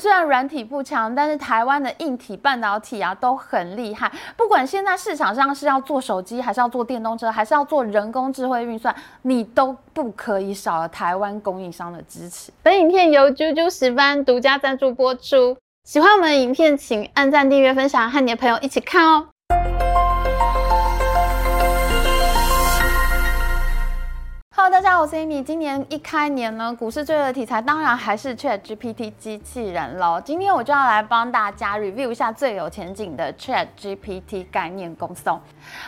[0.00, 4.10] 虽然软体不强，但是台湾的硬体半导体啊都很厉害。
[4.36, 12.50] 不管现在市场上是要做手机，还是要做电动车，还是要做人工智慧运算，你都不可以少了台湾供应商的支持。
[12.62, 15.56] 本影片由啾啾石斑独家赞助播出。
[15.84, 19.28] 喜欢我们的影片，请按赞、订阅、分享，和你的朋友一起看哦。
[24.62, 25.42] Hello，大家好，我是 Amy。
[25.42, 30.20] 今年一开年呢，股市最热的题材当然还是 ChatGPT 机器人喽。
[30.22, 35.30] 今天我就要来帮大家 review 一下最有前景的 ChatGPT 概念公司。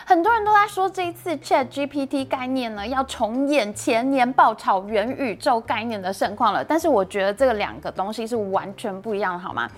[0.07, 9.69] 很多人都在说这一次 ChatGPT 概念呢要重演前年爆炒元宇宙概念的盛况了，但是我觉得这个两个东西是完全不一样的，好吗？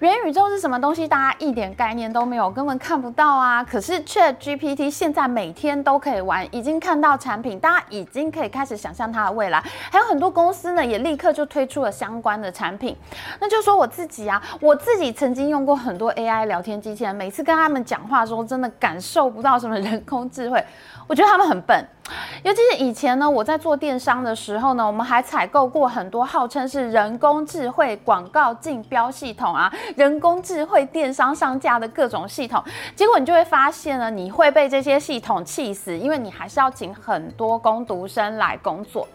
[0.00, 1.08] 元宇宙是什么东西？
[1.08, 3.64] 大家一点概念都没有，根本看不到啊！
[3.64, 9.58] 可是 ChatGPT 现在每天都可以玩，已经看到产品，大家已经可以开始想象它的未来。
[9.90, 12.94] 还有很多公司呢，也立刻就推出了相关的产品。
[13.40, 20.62] 那就说我自己啊，我自己曾经用过很多 AI 聊天机器人，每次跟他们讲话的时候，真的感受不到什么人工智慧，
[21.06, 21.82] 我觉得他们很笨。
[22.44, 32.62] 尤其是以前呢，我在做电商的时候呢，我们还采购过很多号称是人工智慧广告竞标系统啊，人工智慧电商上架的各种系统。
[32.94, 39.06] 结果你就会发现呢，你会被这些系统气死，因为你还是要请很多工读生来工作。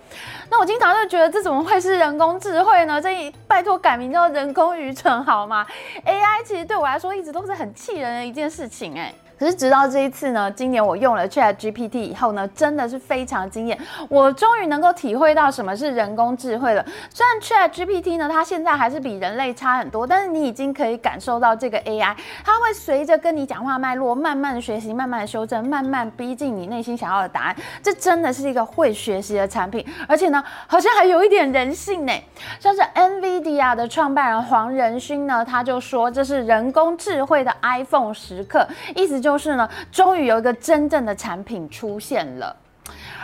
[0.50, 3.02] 那我经常就觉得，这怎么会是人工智慧呢？
[3.02, 5.66] 这一拜托改名叫人工愚蠢好吗
[6.06, 9.14] ？AI 其实对我来说一直都是很气人的一件事情哎。
[9.42, 13.76] 可是直到这一次呢，今年我用了 ChatGPT 以后呢，真的是非常惊艳。
[14.08, 16.86] 我终于能够体会到什么是人工智慧了。
[17.10, 27.56] 虽然 ChatGPT 呢，它现在还是比人类差很多，但是你已经可以感受到这个 AI，它会随着跟你讲话脉络，慢慢学习，慢慢修正，慢慢逼近你内心想要的答案。
[27.82, 32.14] 这真的是一个会学习的产品，而且呢，好像还有一点人性呢。
[32.60, 39.31] 像是 NVIDIA 的创办人黄仁勋呢，他就说这是人工智慧的 iPhone 时刻，意思就。
[39.32, 42.54] 就是呢，终于有一个真正的产品出现了，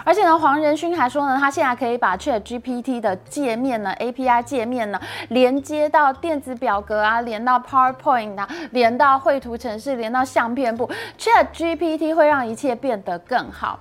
[0.06, 4.98] 而且呢，黄仁勋还说呢，他现在可以把 ChatGPT 的界面呢，API 界面呢，
[5.28, 13.78] 连接到电子表格啊，连到 PowerPoint 啊，连到绘图程式，连到相片簿，ChatGPT 会让一切变得更好。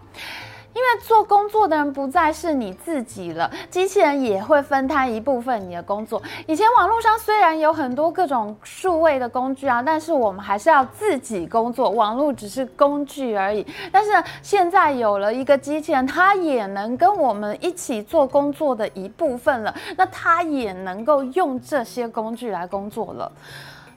[0.77, 6.23] 因为做工作的人不再是你自己了，机器人也会分摊一部分你的工作。
[6.47, 13.67] 以前网络上虽然有很多各种数位的工具啊，但是我们还是要自己工作，网络只是工具而已。
[13.91, 14.11] 但是，
[14.43, 23.33] 现在有了一个机器人，它也能跟我们一起做工作的一部分了，那它也能够用这些工具来工作了。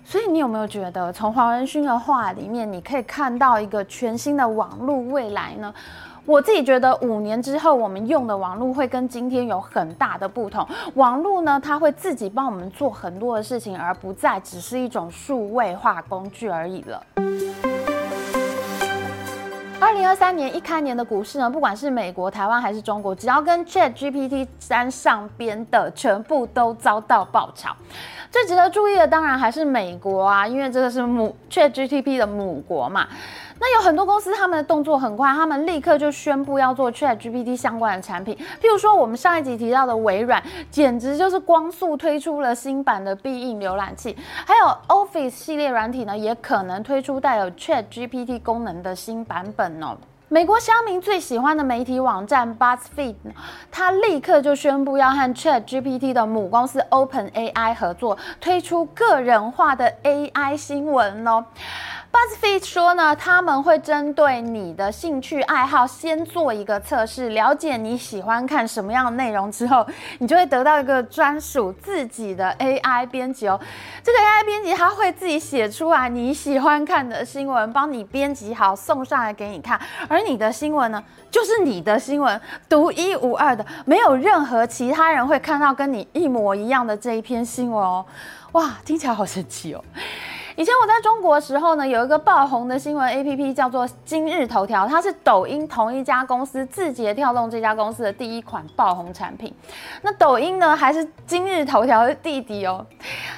[0.06, 5.72] 所以你有没有觉得，从黄仁勋的话里面，你可以看到一个全新的网络未来呢？
[6.29, 10.63] 我自己觉得，五年之后我们用的网络会跟今天有很大的不同。
[10.94, 17.03] 网络呢，它会自己帮我们做很多的事情，而不再只是一种数位化工具而已了。
[19.79, 27.75] 二零二三年一开年的股市呢，不管是美国、台湾还是中国，只要跟 ChatGPT 沾上边的，全部都遭到爆炒。
[28.29, 33.07] 最值得注意的，当然还是美国啊，因为这个是母 ChatGPT 的母国嘛。
[33.59, 38.34] 那有很多公司，他们的动作很快，他们立刻就宣布要做 ChatGPT 相关的产品。
[38.62, 44.16] 譬如说，我们上一集提到的微软，简直就是光速推出了新版的必应浏览器，
[44.46, 49.97] 还有 Office 系列软体呢，也可能推出带有 ChatGPT 功能的新版本哦。
[50.31, 53.16] 美国乡民最喜欢的媒体网站 BuzzFeed，
[53.72, 61.44] 它立刻就宣布要和 ChatGPT 的母公司 OpenAI 合作，推出个人化的 AI 新闻哦。
[62.12, 69.86] BuzzFeed 说呢，他们会针对你的兴趣爱好先做一个测试，了解你喜欢看什么样的内容之后，
[70.18, 73.59] 你就会得到一个专属自己的 AI 编辑哦。
[74.03, 88.03] 这个 AI 编辑他会自己写出来你喜欢看的新闻，帮你编辑好送上来给你看，而你的新闻呢，就是你的新闻，独一无二的，没有任何其他人会看到跟你一模一样的这一篇新闻哦。
[88.53, 89.84] 哇，听起来好神奇哦。
[90.55, 99.53] 以前我在中国时候呢，有一个爆红的新闻 APP 叫做今日头条，它是抖音同一家公司字节跳动这家公司的第一款爆红产品。
[100.01, 102.85] 那抖音呢，还是今日头条的弟弟哦。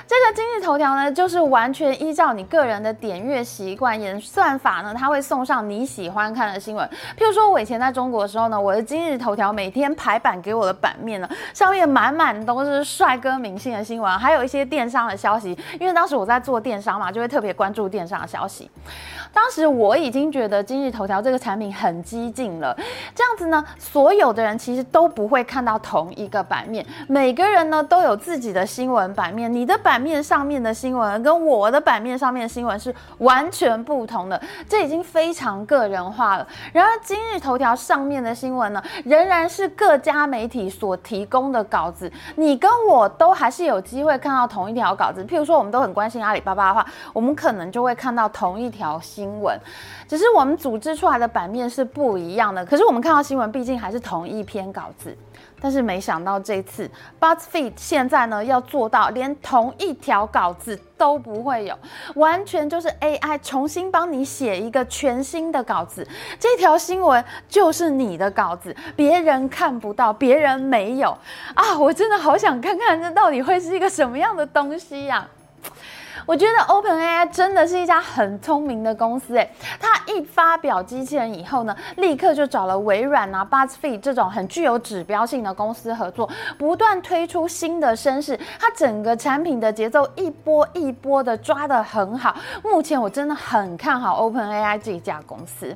[0.08, 6.90] 这个今日头条呢，就是完全依照你个人的点阅习惯，演算法呢，它会送上你喜欢看的新闻。
[7.18, 15.56] 譬如说，我以前在中国的时候呢，我的今日头条每天排版给我的版面呢，上面满满都是帅哥明星的新闻，还有一些电商的消息。
[15.80, 17.11] 因为当时我在做电商嘛。
[17.12, 18.70] 就会特别关注电商的消息。
[19.34, 22.76] 当时我已经觉得今日头条这个产品很激进了。
[23.16, 29.52] 这样子呢，所有的人其实都不会看到同一个版面，每个人呢都有自己的新闻版面。
[29.52, 36.48] 你的版面上面的新闻跟我的版面上面的新闻是完全不同的，这已经非常个人化了。
[36.74, 45.24] 然而，今日头条上面的新闻呢，仍然是各家媒体所提供的稿子，你跟我都还是有机会看到同一条稿子。
[45.24, 49.58] 譬如说，我们都很关心阿里巴巴的话，我们可能就会看到同一条新闻，
[50.08, 52.66] 只是我们组织出来的版面是不一样的。
[52.66, 55.16] 可是我们看到新闻，毕竟还是同一篇稿子。
[55.64, 56.90] 但是没想到这次
[57.20, 61.78] BuzzFeed 现在呢，要做到连同一条稿子都不会有，
[62.16, 66.08] 完全就是 AI 重新帮你写一个全新的稿子。
[66.40, 71.16] 这条新闻就是你的稿子，别人看不到，别人没有
[71.54, 71.78] 啊！
[71.78, 75.28] 我真的好想看看这到底会是一个什么样的东西呀、
[76.26, 92.36] 我觉得 OpenAI 真的是一家很聪明的公司诶，它一发表机器人以后呢，立刻就找了微软啊、BuzzFeed 这种很具有指标性的公司合作，不断推出新的声势，它整个产品的节奏一波一波的抓得很好。
[92.64, 95.76] 目前我真的很看好 OpenAI 这一家公司。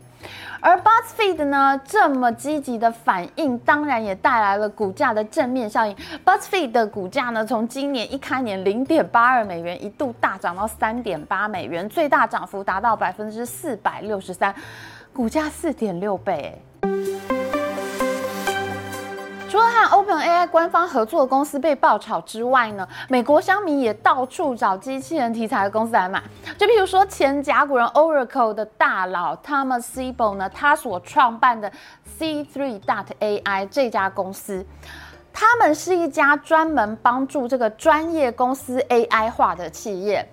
[0.59, 5.95] 而 BuzzFeed 呢，这么积极的反应，当然也带来了股价的正面效应。
[6.25, 14.53] BuzzFeed 的股价呢，从今年一开年零点八二美元，一度大涨到三点八美元，最大涨幅达到百分之四百六十三，
[15.13, 16.61] 股价四点六倍，
[19.49, 26.21] 除了和 OpenAI 官方合作的公司被爆炒之外呢，美国乡民也到处找机器人题材的公司来买。
[26.57, 31.71] 就譬如说，前甲骨人 Oracle 的大佬 Thomas Siebel 呢，他所创办的
[32.19, 34.65] C3 Dot AI 这家公司，
[35.35, 40.25] 他们是一家专门帮助这个专业公司 AI 化的企业。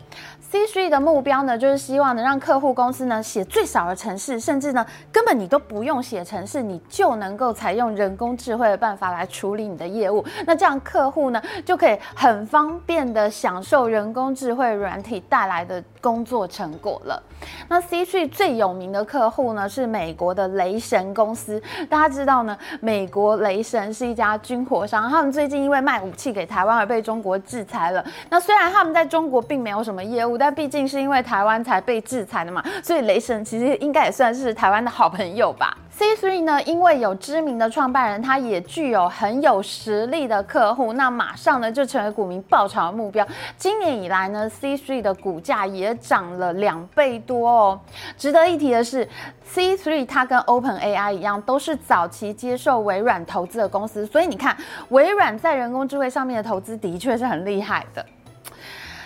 [0.52, 10.24] C3 的目标呢，就是希望能让客户公司呢写最少的程式，甚至呢根本你都不用写程式，你就能够采用人工智慧的办法来处理你的业务。
[10.46, 17.22] 那这样客户呢就可以很方便的享受人工智慧软体带来的工作成果了。
[17.68, 28.04] 那 C3 最有名的客户呢是美国的雷神公司，大家知道呢，美国雷神是一家军火商，他们最近因为卖武器给台湾而被中国制裁了。
[28.28, 30.32] 那虽然他们在中国并没有什么业务。
[30.42, 35.76] 但毕竟是因为台湾才被制裁的嘛，所以雷神其实应该也算是台湾的好朋友吧。
[35.98, 43.26] C3 呢，因为有知名的创办人，他也具有很有实力的客户，那马上呢就成为股民爆炒的目标。
[43.58, 47.80] 今年以来呢，C3 的股价也涨了两倍多哦。
[48.16, 49.06] 值得一提的是
[49.52, 54.56] ，C3 它跟 OpenAI 一样，都是早期接受微软投资的公司，所以你看，
[54.88, 58.04] 微软在人工智慧上面的投资的确是很厉害的。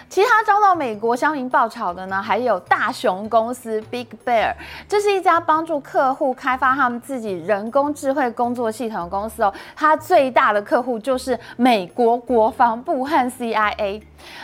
[0.08, 4.54] 其他遭到美国乡民爆炒的呢，还有大熊公司 Big Bear，
[4.88, 9.52] 这是一家帮助客户开发他们自己人工智慧工作系统的公司哦。
[9.74, 14.00] 它最大的客户就是美国国防部和 CIA。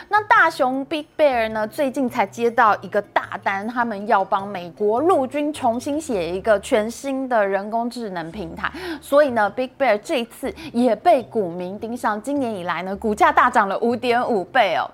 [0.09, 8.71] 那大熊 Big Bear 呢，最近才接到一个大单，他们要帮美国陆军重新写一个全新的人工智能平台，
[9.01, 14.89] 所以呢，Big Bear 这一次也被股民盯上，今年以来呢，股价大涨了五点五倍哦。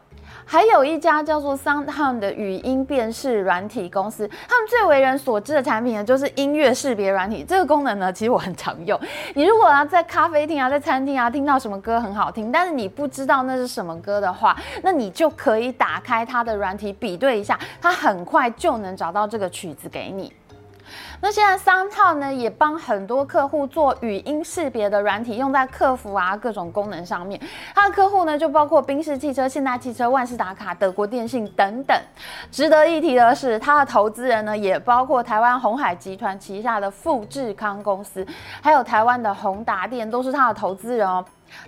[0.51, 7.45] 还有一家叫做 SoundHound 的语音辨识软体公司，他们最为人所知的产品呢，就是音乐识别软体。
[7.47, 8.99] 这个功能呢，其实我很常用。
[9.35, 20.33] 你如果要在咖啡厅啊，在餐厅啊听到什么歌很好听，但是你不知道那是什么歌的话，那你就可以打开它的软体比对一下，它很快就能找到这个曲子给你。
[21.21, 27.39] 那现在 SoundHound 呢，也帮很多客户做语音识别的软体，用在客服啊各种功能上面。
[27.75, 31.97] 他的客户呢，就包括宾士汽车、现代汽车、万事达卡、德国电信等等。
[32.51, 38.25] 值得一提的是，他的投资人呢，也包括台湾鸿海集团旗下的富智康公司，
[38.61, 41.23] 还有台湾的宏达电，都是他的投资人哦。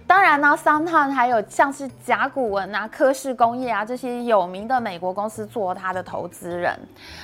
[0.05, 6.77] 当然呢 s o u n d h o u n 还有像是甲骨文啊、科氏工业啊这些有名的美国公司做他的投资人。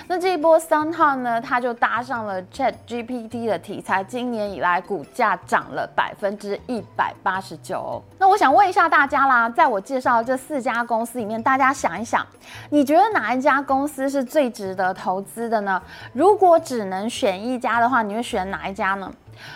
[0.08, 8.02] 那这一波 s o u n d h o u n 呢，他就搭上了 ChatGPT 的题材，今年以来股价涨了百分之一百八十九。
[8.18, 12.26] 那我想问一下大家啦，在我介绍这四家公司里面，大家想一想，
[12.70, 15.82] 你觉得哪一家公司是最值得投资的呢？
[16.14, 19.12] 如果只能选一家的话，你会选哪一家呢？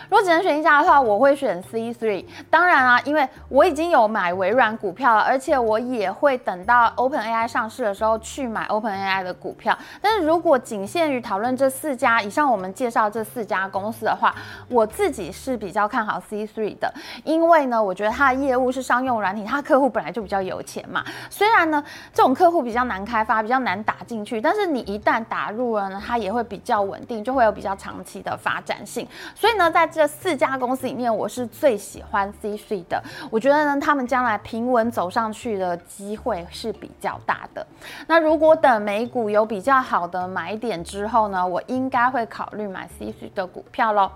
[0.09, 2.25] 如果只能选一家的话，我会选 C3。
[2.49, 9.77] 当然啊，因为我已经有买微软股票了，而且我也会等到 OpenAI 上市的时候去买 OpenAI 的股票。
[10.01, 14.35] 但是如果仅限于讨论这四家以上我们介绍这四家公司的话，
[14.67, 21.03] 我自己是比较看好 C3 的，因为呢，我觉得它的业务是商用软体，它客户本来就比较有钱嘛。
[21.29, 21.83] 虽然呢，
[22.13, 29.07] 这种客户比较难开发，比较难打进去，但是你一旦打入了呢，它也会比较稳定，就会有比较长期的发展性。
[29.33, 29.70] 所以呢。
[29.71, 33.01] 在这四家公司里面，我是最喜欢 C-Suite 的。
[33.29, 37.65] 我觉得呢，他们将来平稳走上去的机会是比较大的。
[38.07, 44.11] 那如果等美股有比较好的买点之后呢，我应该会考虑买 C-Suite 的股票喽。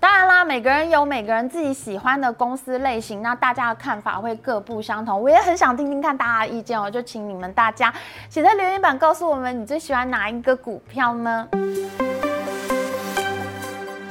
[0.00, 5.20] 当然啦，每个人有每个人自己喜欢的公司类型，那大家的看法会各不相同。
[5.20, 7.92] 我也很想听听看大家的意见哦，就请你们大家
[8.30, 11.48] 写在留言板告诉我们，你最喜欢哪一个股票呢？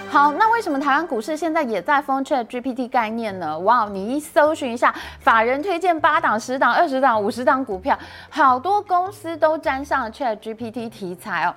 [0.09, 3.59] 好，那为什么台湾股市现在也在封 ChatGPT 概念呢？
[3.59, 7.97] 哇，你一搜寻一下，法人推荐八档、十档、二十档、五十档股票，
[8.29, 11.53] 好多公司都沾上了 ChatGPT 题材哦。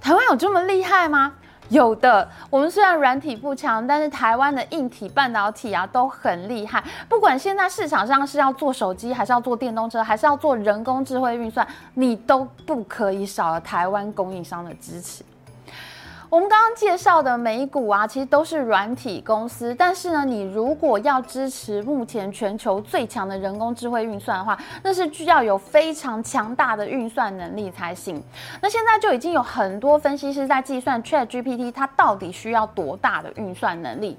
[0.00, 1.32] 台湾有这么厉害吗？
[1.68, 6.82] 有的，我们虽然软体不强，但是台湾的硬体半导体啊都很厉害。
[7.08, 15.24] 不管现在市场上是要做手机，还是要做电动车，还是要做人工智慧运算，你都不可以少了台湾供应商的支持。
[16.32, 19.74] 我们刚刚介绍的美股啊，其实都是软体公司。
[19.74, 28.24] 但是呢，你如果要支持目前全球最强的人工智慧运算的话，那是需要有非常强大的运算能力才行。
[28.62, 34.16] 那现在就已经有很多分析师在计算 ChatGPT 它到底需要多大的运算能力。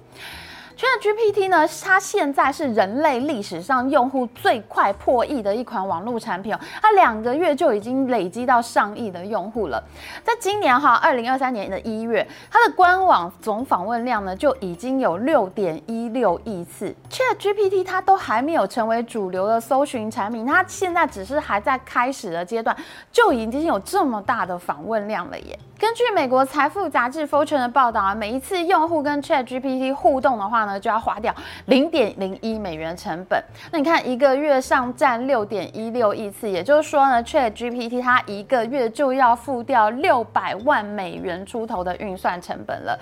[0.76, 9.82] ChatGPT 呢，它现在是人类历史上用户最快破亿的一款网络产品哦，它两个月就已经累积到上亿的用户了。
[10.24, 16.94] 在今年哈，二零二三年的一月，它的官网总访问量呢就已经有六点一六亿次。
[17.10, 22.76] ChatGPT 它都还没有成为主流的搜寻产品，它现在只是还在开始的阶段，
[23.12, 25.58] 就已经有这么大的访问量了耶。
[25.80, 31.34] 根据美国财富杂志 Fortune 的报道啊，每一次用户跟 ChatGPT 互动的话呢，就要花掉
[31.66, 33.44] 零点零一美元成本。
[33.72, 43.00] 那你看，一个月上站六点一六亿次，也就是说呢，ChatGPT 它一个月就要付掉六百万美元出头的运算成本了。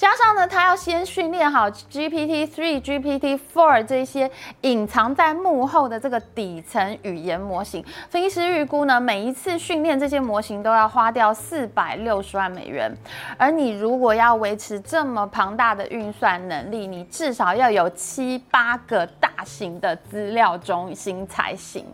[0.00, 4.30] 加上呢，他要先训练好 GPT 3、GPT 4这些
[4.62, 7.84] 隐藏在幕后的这个底层语言模型。
[8.08, 12.90] 分析师预估呢，每一次训练这些模型都要花掉四百六十万美元。
[13.36, 21.84] 而你如果要维持这么庞大的运算能力，你至少要有七八个大型的资料中心才行。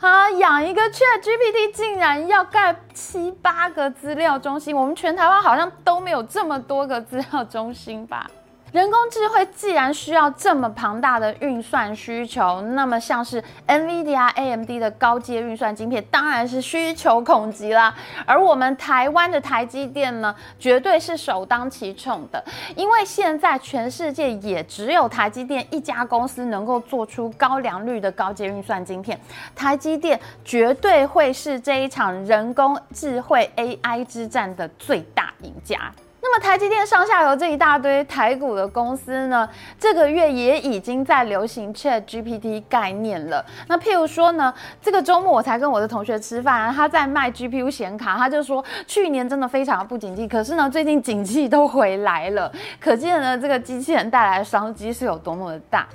[0.00, 8.30] 啊，养一个 ChatGPT 竟然要盖七八个资料中心，我们全台湾好像都没有这么多个资料中心吧？
[8.70, 17.94] 人工智慧既然需要这么庞大的运算需求，那么像是 NVIDIA、AMD 的高阶运算晶片，当然是需求恐急啦。
[18.26, 22.44] 而我们台湾的台积电呢，绝对是首当其冲的，
[22.76, 29.18] 因为现在全世界也只有台积电一家公司能够做出高良率的高阶运算晶片，
[29.56, 35.90] 台积电绝对会是这一场人工智慧 AI 之战的最大赢家。
[36.30, 43.42] 那么台积电上下游这一大堆台股的公司呢，这个月也已经在流行 ChatGPT 概念了。
[43.66, 55.88] 那譬如说呢，这个周末我才跟我的同学吃饭，他在卖 GPU 显卡，他就说去年真的非常不景气，可是呢，最近景气都回来了，可见呢，这个机器人带来的商机是有多么的大。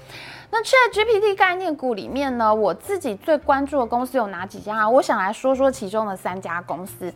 [0.49, 4.89] 那 ChatGPT 概念股里面呢，我自己最关注的公司有哪几家啊？
[4.89, 7.13] 我想来说说其中的三家公司。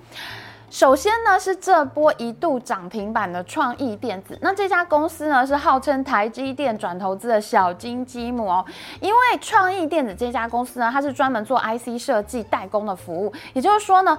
[0.69, 4.37] 首先呢，是这波一度涨停板的创意电子。
[4.41, 8.65] 那这家公司呢，是号称台积电转投资的小金积木哦。
[8.99, 13.31] 因为创意电子这家公司呢，它是专门做 IC 设计代工的服务。
[13.53, 14.17] 也就是说呢，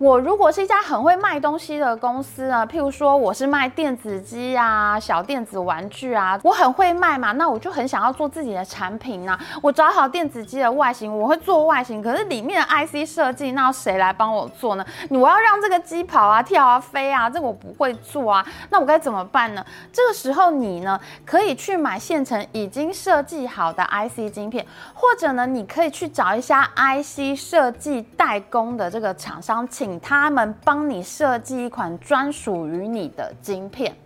[0.00, 9.38] 我如果是一家很会卖东西的公司呢，譬如说我是卖电子机啊、小电子玩具啊，我很会卖嘛，那我就很想要做自己的产品啊。
[9.60, 14.86] 我找好电子机的外形，我会做外形，可是里面的 IC 设计，那谁来帮我做呢？
[15.10, 15.78] 我要让这个。
[15.80, 19.64] 机跑啊、跳啊、飞啊，这个我不会做啊，那我该怎么办呢？
[19.92, 24.64] 这个时候你呢，可以去买现成已经设计好的 IC 晶片，
[24.94, 33.96] 或者呢，你可以去找一下 IC 设计代工的这个厂商，请他们帮你设计一款专属于你的晶片。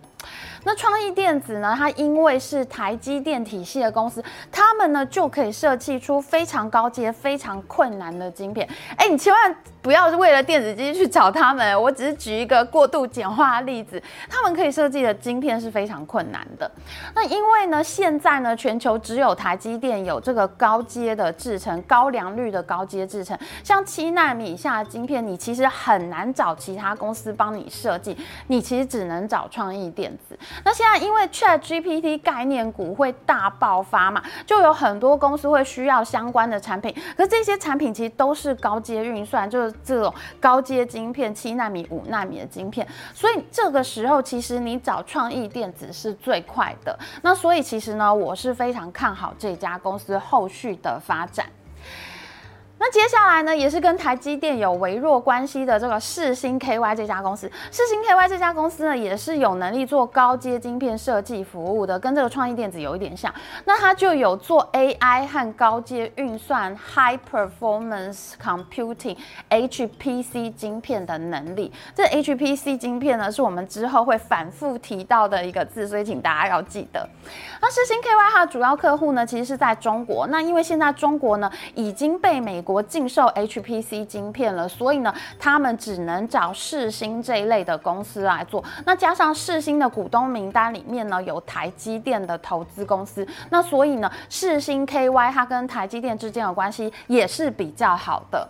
[0.65, 8.67] 那创意电子呢，它因为是台积电体系的公司，他们呢就可以设计出非常高阶、非常困难的晶片。
[8.97, 9.55] 哎，你千万。
[9.85, 14.01] 不要为了电子机去找他们，我只是举一个过度简化的例子。
[14.27, 16.71] 他们可以设计的晶片是非常困难的。
[17.13, 28.17] 那因为呢，现在呢，全球只有台积电有这个高阶的制程、高良率的高阶制程，像七纳米以下的晶片，你其实很难找其他公司帮你设计，
[28.47, 30.35] 你其实只能找创意电子。
[30.63, 36.95] 那现在因为 ChatGPT 概念股会大爆发嘛，就有很多公司会需要相关的产品。
[37.15, 42.87] 可是这些产品其实都是高阶运算，就是这种高阶晶片，七纳米、五纳米的晶片。
[43.13, 46.97] 所以这个时候，其实你找创意电子是最快的。
[47.21, 51.45] 那所以其实呢，我是非常看好这家公司后续的发展。
[52.77, 57.49] 那接下来呢，也是跟台积电有微弱关系的这个世芯 KY 这家公司。
[57.71, 63.33] 世芯 KY 这家公司呢，也是有能力做高阶晶片设计服务的，跟这个创意电子有一点像。
[63.63, 69.17] 那它就有做 AI 和高阶运算 （High Performance Computing,
[69.49, 71.71] HPC） 晶片的能力。
[71.95, 77.07] 这 HPC 晶片呢，是我们之后会反复提到的一个字，所以请大家要记得。
[77.61, 80.27] 那世芯 KY 它的主要客户呢，其实是在中国。
[80.27, 88.63] 那因为现在中国呢，已经被美国禁售 HPC 晶片了，所以呢，他们只能找世芯这一类的公司来做。
[88.85, 98.49] 那加上世芯的股东名单里面呢，有台积电的投资公司，那所以呢，世芯 KY 它跟台积电之间的关系也是比较好的。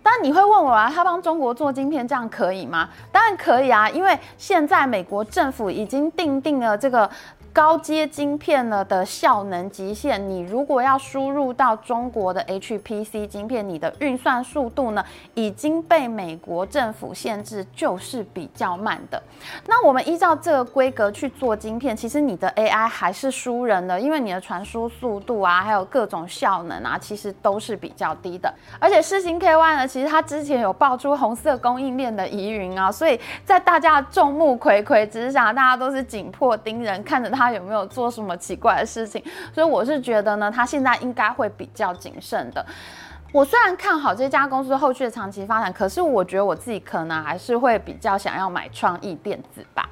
[0.00, 2.88] 但你会问我啊，他帮中国做晶片，这样可以吗？
[3.12, 7.10] 当然可以啊，因为现在美国政府已经定定了这个。
[7.58, 19.20] 高阶晶片呢的效能极限，你如果要输入到中国的 HPC 晶片，你的运算速度呢已经被美国政府限制，就是比较慢的。
[19.66, 28.54] 那我们依照这个规格去做晶片，其实你的 AI 还是输人的，因为你的传输速度啊，还有各种效能啊，其实都是比较低的。
[28.78, 37.47] 而且世芯 KY 呢，其实它之前有爆出红色供应链的疑云啊，所以在大家众目睽睽之下，大家都是紧迫盯人，看着它。
[37.52, 39.22] 有没有做什么奇怪的事情？
[39.52, 42.64] 所以我是觉得呢，他现在应该会比较谨慎的。
[43.32, 49.86] 我虽然看好这家公司后续的长期发展，可是我觉得我自己可能还是会比较想要买创意电子吧。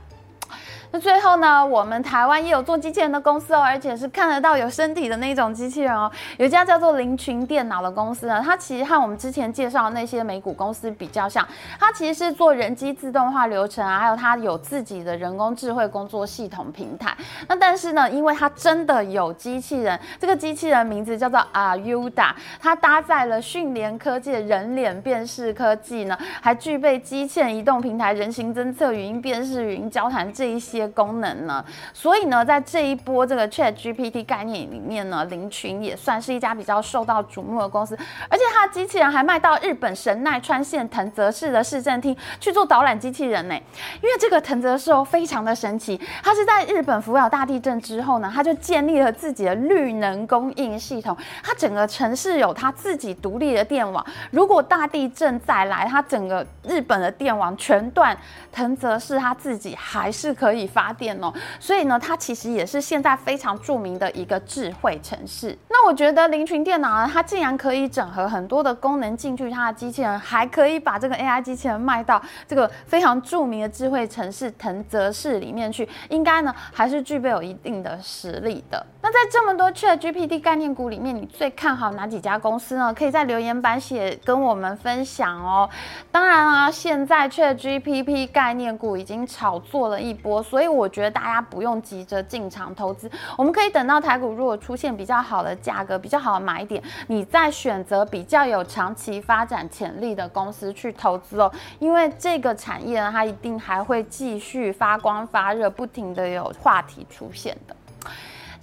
[0.98, 6.10] 最后呢，我们台湾也有做机器人的公司哦，而且是看得到有身体的那种机器人哦。
[6.38, 11.46] 有一家叫做林群电脑的公司呢，它其实和我们之前介绍的那些美股公司比较像，
[11.78, 17.16] 它其实是做人机自动化流程啊，还有它有自己的人工智慧工作系统平台。
[17.48, 30.85] 那但是呢，因为它真的有机器人，这个机器人名字叫做 Ayuda，它搭载了讯联科技的人脸辨识科技呢，还具备机器人移动平台、人形侦测、语音辨识、语音交谈这一些。
[30.88, 37.96] 功能呢，所以呢，在这一波这个 ChatGPT 概念里面呢，林群也算是一家比较受到瞩目的公司，
[38.28, 43.54] 而且它的机器人还卖到日本神奈川县藤泽市的市政厅去做导览机器人呢。
[44.02, 58.16] 因为这个藤泽市哦，非常的神奇，它是在日本福岛大地震之后呢，它就建立了自己的绿能供应系统，它整个城市有它自己独立的电网，如果大地震再来，它整个日本的电网全断，
[58.52, 60.65] 藤泽市它自己还是可以。
[60.66, 65.56] 发电哦，所以呢，它其实也是现在非常著名的一个智慧城市。
[65.68, 78.84] 那我觉得凌群电脑呢，它竟然可以整合很多的功能进去，它的机器人还可以把这个 AI 机器人卖到这个非常著名的智慧城市藤泽市里面去，应该呢还是具备有一定的实力的。
[79.02, 82.92] 那在这么多 ChatGPT 概念股里面，你最看好哪几家公司呢？
[82.92, 85.68] 可以在留言板写跟我们分享哦。
[86.10, 101.52] 当然啊，现在 ChatGPT 概念股已经炒作了一波，所所以我觉得大家不用急着进场投资，我们可以等到台股如果出现比较好的价格、比较好的买点，你再选择比较有长期发展潜力的公司去投资哦。
[101.78, 107.76] 因为这个产业呢，它一定还会继续发光发热，不停的有话题出现的。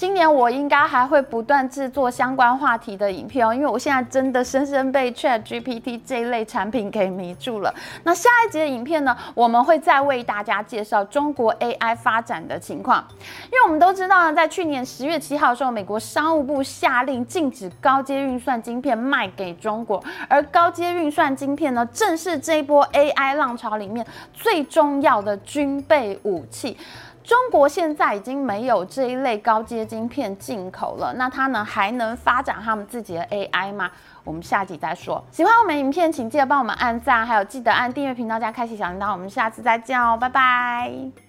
[0.04, 7.74] 今年我应该还会不断制作相关话题的影片哦，因为我现在真的深深被 ChatGPT 这一类产品给迷住了。
[8.04, 13.02] 那下一集的影片呢，我们会再为大家介绍中国 AI 发展的情况。
[13.46, 26.78] 因为我们都知道呢，在去年十月七号的时候，美国商务部下令禁止高阶运算晶片卖给中国，而高阶运算晶片呢，正是这一波 AI 浪潮里面最重要的军备武器。
[27.24, 33.90] 中国现在已经没有这一类高阶晶片进口了，那它呢还能发展他们自己的 AI 吗？
[34.24, 35.24] 我们下集再说。
[35.32, 39.12] 喜欢我们影片，请记得帮我们按赞，还有记得按订阅频道加开启小铃铛。
[39.14, 41.23] 我们下次再见哦，拜拜。